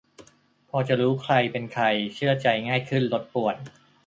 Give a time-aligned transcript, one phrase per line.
[0.69, 3.57] -พอจะรู้ใครเป็นใคร เชื่อใจง่ายขึ้น ลดป่วน